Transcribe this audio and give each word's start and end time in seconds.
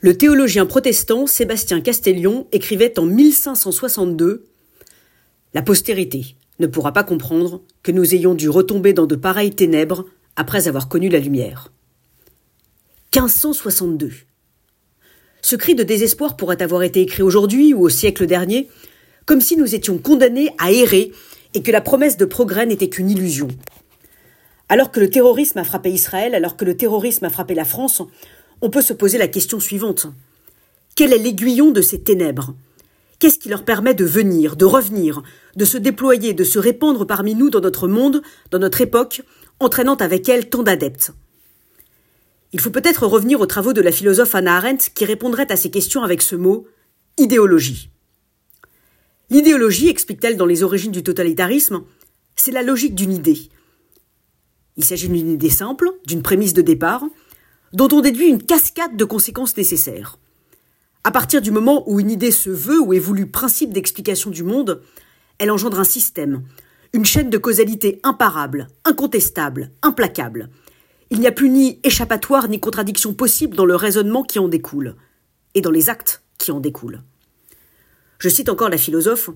Le 0.00 0.16
théologien 0.16 0.66
protestant 0.66 1.26
Sébastien 1.26 1.80
Castellion 1.80 2.46
écrivait 2.52 2.98
en 2.98 3.06
1562 3.06 4.44
La 5.54 5.62
postérité 5.62 6.36
ne 6.58 6.66
pourra 6.66 6.92
pas 6.92 7.02
comprendre 7.02 7.62
que 7.82 7.92
nous 7.92 8.14
ayons 8.14 8.34
dû 8.34 8.50
retomber 8.50 8.92
dans 8.92 9.06
de 9.06 9.16
pareilles 9.16 9.54
ténèbres 9.54 10.04
après 10.36 10.68
avoir 10.68 10.88
connu 10.88 11.08
la 11.08 11.18
lumière. 11.18 11.72
1562. 13.14 14.12
Ce 15.40 15.56
cri 15.56 15.74
de 15.74 15.82
désespoir 15.82 16.36
pourrait 16.36 16.60
avoir 16.60 16.82
été 16.82 17.00
écrit 17.00 17.22
aujourd'hui 17.22 17.72
ou 17.72 17.80
au 17.80 17.88
siècle 17.88 18.26
dernier, 18.26 18.68
comme 19.24 19.40
si 19.40 19.56
nous 19.56 19.74
étions 19.74 19.96
condamnés 19.96 20.50
à 20.58 20.72
errer 20.72 21.10
et 21.54 21.62
que 21.62 21.72
la 21.72 21.80
promesse 21.80 22.18
de 22.18 22.26
progrès 22.26 22.66
n'était 22.66 22.90
qu'une 22.90 23.10
illusion. 23.10 23.48
Alors 24.68 24.90
que 24.90 25.00
le 25.00 25.08
terrorisme 25.08 25.58
a 25.58 25.64
frappé 25.64 25.90
Israël, 25.90 26.34
alors 26.34 26.58
que 26.58 26.66
le 26.66 26.76
terrorisme 26.76 27.24
a 27.24 27.30
frappé 27.30 27.54
la 27.54 27.64
France, 27.64 28.02
on 28.60 28.70
peut 28.70 28.82
se 28.82 28.92
poser 28.92 29.18
la 29.18 29.28
question 29.28 29.60
suivante. 29.60 30.06
Quel 30.94 31.12
est 31.12 31.18
l'aiguillon 31.18 31.70
de 31.70 31.82
ces 31.82 32.00
ténèbres? 32.00 32.54
Qu'est-ce 33.18 33.38
qui 33.38 33.48
leur 33.48 33.64
permet 33.64 33.94
de 33.94 34.04
venir, 34.04 34.56
de 34.56 34.64
revenir, 34.64 35.22
de 35.56 35.64
se 35.64 35.78
déployer, 35.78 36.34
de 36.34 36.44
se 36.44 36.58
répandre 36.58 37.06
parmi 37.06 37.34
nous 37.34 37.50
dans 37.50 37.60
notre 37.60 37.88
monde, 37.88 38.22
dans 38.50 38.58
notre 38.58 38.80
époque, 38.80 39.22
entraînant 39.60 39.96
avec 39.96 40.28
elle 40.28 40.48
tant 40.48 40.62
d'adeptes? 40.62 41.12
Il 42.52 42.60
faut 42.60 42.70
peut-être 42.70 43.06
revenir 43.06 43.40
aux 43.40 43.46
travaux 43.46 43.72
de 43.72 43.80
la 43.80 43.92
philosophe 43.92 44.34
Anna 44.34 44.56
Arendt 44.56 44.90
qui 44.94 45.04
répondrait 45.04 45.50
à 45.50 45.56
ces 45.56 45.70
questions 45.70 46.02
avec 46.02 46.22
ce 46.22 46.36
mot 46.36 46.66
idéologie. 47.18 47.90
L'idéologie, 49.30 49.88
explique-t-elle 49.88 50.36
dans 50.36 50.46
les 50.46 50.62
origines 50.62 50.92
du 50.92 51.02
totalitarisme, 51.02 51.82
c'est 52.36 52.52
la 52.52 52.62
logique 52.62 52.94
d'une 52.94 53.12
idée. 53.12 53.50
Il 54.76 54.84
s'agit 54.84 55.08
d'une 55.08 55.32
idée 55.32 55.50
simple, 55.50 55.90
d'une 56.06 56.22
prémisse 56.22 56.52
de 56.52 56.62
départ, 56.62 57.02
dont 57.72 57.88
on 57.92 58.00
déduit 58.00 58.28
une 58.28 58.42
cascade 58.42 58.96
de 58.96 59.04
conséquences 59.04 59.56
nécessaires. 59.56 60.18
À 61.04 61.10
partir 61.10 61.40
du 61.40 61.50
moment 61.50 61.84
où 61.88 62.00
une 62.00 62.10
idée 62.10 62.30
se 62.30 62.50
veut 62.50 62.80
ou 62.80 62.92
est 62.92 62.98
voulue 62.98 63.26
principe 63.26 63.72
d'explication 63.72 64.30
du 64.30 64.42
monde, 64.42 64.82
elle 65.38 65.50
engendre 65.50 65.78
un 65.78 65.84
système, 65.84 66.42
une 66.92 67.04
chaîne 67.04 67.30
de 67.30 67.38
causalité 67.38 68.00
imparable, 68.02 68.68
incontestable, 68.84 69.70
implacable. 69.82 70.50
Il 71.10 71.20
n'y 71.20 71.26
a 71.26 71.32
plus 71.32 71.50
ni 71.50 71.78
échappatoire 71.84 72.48
ni 72.48 72.58
contradiction 72.58 73.14
possible 73.14 73.56
dans 73.56 73.66
le 73.66 73.76
raisonnement 73.76 74.24
qui 74.24 74.38
en 74.38 74.48
découle, 74.48 74.96
et 75.54 75.60
dans 75.60 75.70
les 75.70 75.90
actes 75.90 76.22
qui 76.38 76.50
en 76.50 76.58
découlent. 76.60 77.02
Je 78.18 78.28
cite 78.28 78.48
encore 78.48 78.70
la 78.70 78.78
philosophe. 78.78 79.30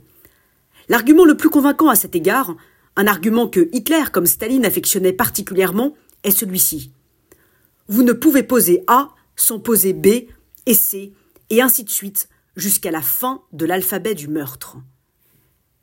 L'argument 0.89 1.25
le 1.25 1.37
plus 1.37 1.50
convaincant 1.50 1.89
à 1.89 1.94
cet 1.94 2.17
égard, 2.17 2.56
un 2.97 3.06
argument 3.06 3.47
que 3.47 3.69
Hitler 3.72 4.05
comme 4.12 4.27
Staline 4.27 4.65
affectionnait 4.65 5.12
particulièrement, 5.12 5.94
est 6.25 6.31
celui-ci. 6.31 6.91
Vous 7.91 8.05
ne 8.05 8.12
pouvez 8.12 8.44
poser 8.44 8.84
A 8.86 9.10
sans 9.34 9.58
poser 9.58 9.92
B 9.92 10.06
et 10.66 10.74
C, 10.74 11.12
et 11.50 11.60
ainsi 11.60 11.83
de 11.83 11.91
suite, 11.91 12.28
jusqu'à 12.55 12.92
la 12.92 13.02
fin 13.02 13.42
de 13.52 13.66
l'alphabet 13.66 14.14
du 14.14 14.28
meurtre. 14.28 14.77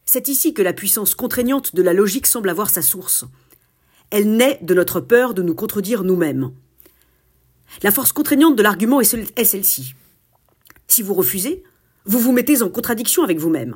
C'est 0.05 0.29
ici 0.29 0.53
que 0.53 0.61
la 0.61 0.71
puissance 0.71 1.15
contraignante 1.15 1.75
de 1.75 1.81
la 1.81 1.91
logique 1.91 2.25
semble 2.25 2.49
avoir 2.49 2.69
sa 2.69 2.81
source. 2.81 3.25
Elle 4.09 4.37
naît 4.37 4.57
de 4.61 4.73
notre 4.73 5.01
peur 5.01 5.33
de 5.33 5.41
nous 5.41 5.53
contredire 5.53 6.05
nous-mêmes. 6.05 6.53
La 7.83 7.91
force 7.91 8.13
contraignante 8.13 8.55
de 8.55 8.63
l'argument 8.63 9.01
est 9.01 9.43
celle-ci. 9.43 9.93
Si 10.87 11.01
vous 11.01 11.13
refusez, 11.13 11.61
vous 12.05 12.19
vous 12.19 12.31
mettez 12.31 12.61
en 12.61 12.69
contradiction 12.69 13.23
avec 13.23 13.37
vous-même. 13.37 13.75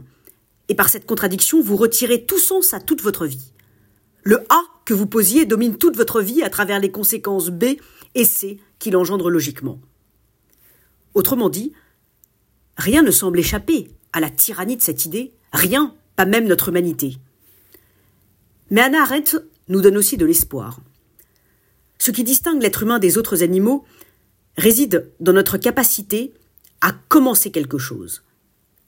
Et 0.69 0.75
par 0.75 0.87
cette 0.87 1.05
contradiction, 1.05 1.61
vous 1.61 1.75
retirez 1.75 2.23
tout 2.23 2.39
sens 2.39 2.73
à 2.73 2.79
toute 2.79 3.01
votre 3.01 3.25
vie. 3.25 3.51
Le 4.23 4.41
A 4.49 4.61
que 4.85 4.93
vous 4.93 5.07
posiez 5.07 5.45
domine 5.45 5.77
toute 5.77 5.97
votre 5.97 6.21
vie 6.21 6.43
à 6.43 6.49
travers 6.49 6.79
les 6.79 6.91
conséquences 6.91 7.49
B 7.49 7.75
et 8.15 8.25
C 8.25 8.59
qu'il 8.79 8.97
engendre 8.97 9.29
logiquement. 9.29 9.79
Autrement 11.13 11.49
dit, 11.49 11.73
rien 12.77 13.03
ne 13.03 13.11
semble 13.11 13.39
échapper 13.39 13.89
à 14.13 14.19
la 14.19 14.29
tyrannie 14.29 14.77
de 14.77 14.81
cette 14.81 15.05
idée, 15.05 15.33
rien, 15.53 15.93
pas 16.15 16.25
même 16.25 16.47
notre 16.47 16.69
humanité. 16.69 17.17
Mais 18.69 18.81
Anna 18.81 19.03
Arendt 19.03 19.37
nous 19.67 19.81
donne 19.81 19.97
aussi 19.97 20.17
de 20.17 20.25
l'espoir. 20.25 20.79
Ce 21.97 22.11
qui 22.11 22.23
distingue 22.23 22.61
l'être 22.61 22.83
humain 22.83 22.99
des 22.99 23.17
autres 23.17 23.43
animaux 23.43 23.85
réside 24.57 25.11
dans 25.19 25.33
notre 25.33 25.57
capacité 25.57 26.33
à 26.81 26.93
commencer 27.09 27.51
quelque 27.51 27.77
chose, 27.77 28.23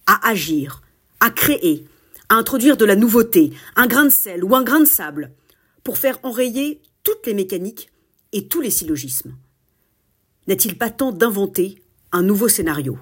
à 0.07 0.27
agir, 0.27 0.81
à 1.19 1.29
créer, 1.29 1.85
à 2.29 2.35
introduire 2.35 2.75
de 2.75 2.85
la 2.85 2.95
nouveauté, 2.95 3.53
un 3.75 3.87
grain 3.87 4.05
de 4.05 4.09
sel 4.09 4.43
ou 4.43 4.55
un 4.55 4.63
grain 4.63 4.79
de 4.79 4.85
sable, 4.85 5.31
pour 5.83 5.97
faire 5.97 6.19
enrayer 6.23 6.81
toutes 7.03 7.25
les 7.25 7.33
mécaniques 7.33 7.89
et 8.31 8.47
tous 8.47 8.61
les 8.61 8.69
syllogismes. 8.69 9.35
N'est-il 10.47 10.77
pas 10.77 10.89
temps 10.89 11.11
d'inventer 11.11 11.81
un 12.11 12.23
nouveau 12.23 12.47
scénario? 12.47 12.97